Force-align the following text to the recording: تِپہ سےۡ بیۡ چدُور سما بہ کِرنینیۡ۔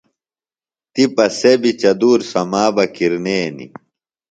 تِپہ 0.93 1.25
سےۡ 1.39 1.57
بیۡ 1.61 1.75
چدُور 1.81 2.19
سما 2.31 2.63
بہ 2.75 2.83
کِرنینیۡ۔ 2.95 3.71